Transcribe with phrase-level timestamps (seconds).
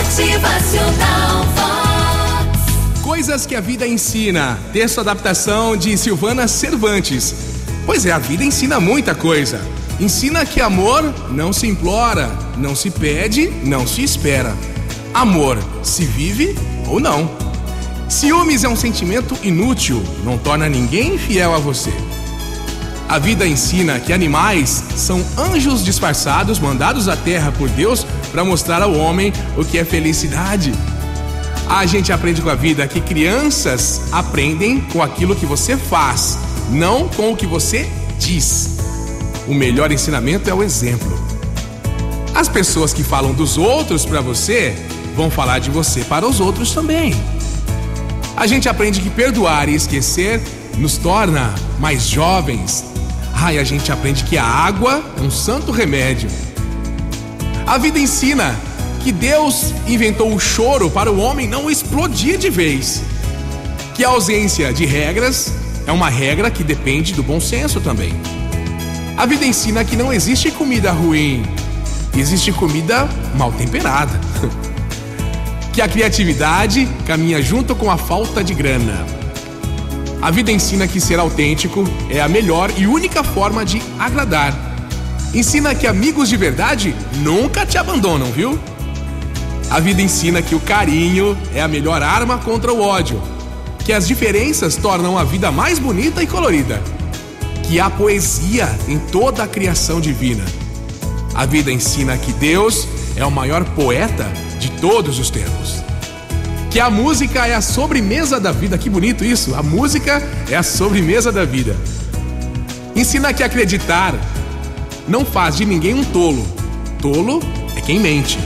[0.00, 1.44] Motivacional.
[3.02, 4.58] Coisas que a vida ensina.
[4.72, 7.34] Texto adaptação de Silvana Cervantes.
[7.84, 9.60] Pois é, a vida ensina muita coisa.
[10.00, 14.56] Ensina que amor não se implora, não se pede, não se espera.
[15.12, 16.56] Amor se vive
[16.88, 17.30] ou não.
[18.08, 21.92] Ciúmes é um sentimento inútil, não torna ninguém fiel a você.
[23.06, 28.82] A vida ensina que animais são anjos disfarçados mandados à terra por Deus para mostrar
[28.82, 30.72] ao homem o que é felicidade.
[31.68, 36.38] A gente aprende com a vida que crianças aprendem com aquilo que você faz,
[36.70, 37.88] não com o que você
[38.18, 38.78] diz.
[39.46, 41.18] O melhor ensinamento é o exemplo.
[42.34, 44.74] As pessoas que falam dos outros para você
[45.16, 47.14] vão falar de você para os outros também.
[48.36, 50.40] A gente aprende que perdoar e esquecer
[50.78, 52.84] nos torna mais jovens,
[53.42, 56.28] Ai, a gente aprende que a água é um santo remédio.
[57.70, 58.58] A vida ensina
[59.00, 63.00] que Deus inventou o choro para o homem não explodir de vez.
[63.94, 65.52] Que a ausência de regras
[65.86, 68.12] é uma regra que depende do bom senso também.
[69.16, 71.44] A vida ensina que não existe comida ruim,
[72.16, 74.18] existe comida mal temperada.
[75.72, 79.06] que a criatividade caminha junto com a falta de grana
[80.22, 84.69] a vida ensina que ser autêntico é a melhor e única forma de agradar.
[85.32, 88.58] Ensina que amigos de verdade nunca te abandonam, viu?
[89.70, 93.22] A vida ensina que o carinho é a melhor arma contra o ódio,
[93.84, 96.82] que as diferenças tornam a vida mais bonita e colorida,
[97.62, 100.44] que há poesia em toda a criação divina.
[101.34, 104.24] A vida ensina que Deus é o maior poeta
[104.58, 105.80] de todos os tempos
[106.70, 108.78] que a música é a sobremesa da vida.
[108.78, 109.56] Que bonito isso!
[109.56, 111.76] A música é a sobremesa da vida.
[112.94, 114.14] Ensina que acreditar
[115.10, 116.46] não faz de ninguém um tolo.
[117.02, 117.42] Tolo
[117.76, 118.38] é quem mente.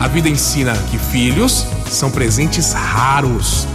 [0.00, 3.66] A vida ensina que filhos são presentes raros.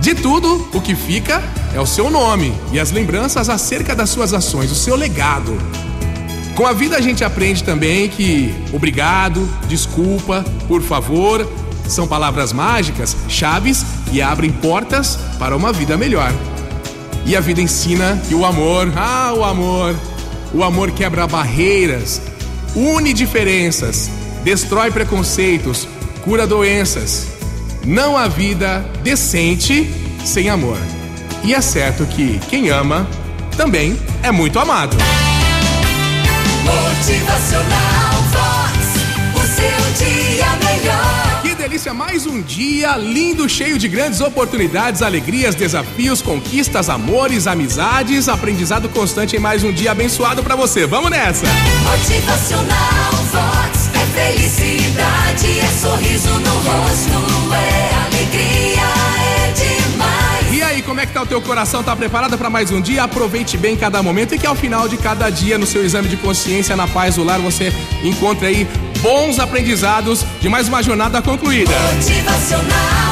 [0.00, 1.42] De tudo, o que fica
[1.74, 5.56] é o seu nome e as lembranças acerca das suas ações, o seu legado.
[6.54, 11.50] Com a vida a gente aprende também que obrigado, desculpa, por favor
[11.88, 16.32] são palavras mágicas, chaves que abrem portas para uma vida melhor.
[17.24, 19.94] E a vida ensina que o amor, ah, o amor,
[20.52, 22.20] o amor quebra barreiras,
[22.74, 24.10] une diferenças,
[24.44, 25.88] destrói preconceitos,
[26.22, 27.28] cura doenças.
[27.84, 29.90] Não há vida decente
[30.24, 30.78] sem amor.
[31.44, 33.08] E é certo que quem ama
[33.56, 34.96] também é muito amado.
[42.36, 49.38] Um dia lindo, cheio de grandes oportunidades, alegrias, desafios, conquistas, amores, amizades, aprendizado constante em
[49.38, 50.86] mais um dia abençoado para você.
[50.86, 51.46] Vamos nessa!
[51.46, 58.82] Motivacional Vox é felicidade, é sorriso no rosto, é alegria,
[59.22, 60.52] é demais.
[60.52, 61.82] E aí, como é que tá o teu coração?
[61.82, 63.04] Tá preparado para mais um dia?
[63.04, 66.18] Aproveite bem cada momento e que ao final de cada dia, no seu exame de
[66.18, 67.72] consciência, na paz do lar, você
[68.04, 68.68] encontre aí
[69.06, 71.70] bons aprendizados de mais uma jornada concluída.
[71.94, 73.05] Motivacional